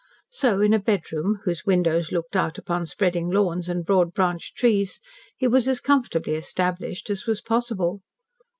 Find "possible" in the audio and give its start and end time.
7.39-8.01